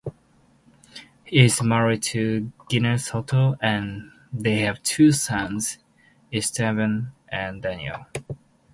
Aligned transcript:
He 1.25 1.45
is 1.45 1.61
married 1.61 2.01
to 2.01 2.51
Gina 2.71 2.97
Soto 2.97 3.53
and 3.61 4.11
they 4.33 4.61
have 4.61 4.81
two 4.81 5.11
sons, 5.11 5.77
Esteban 6.33 7.11
and 7.29 7.61
Daniel. 7.61 8.07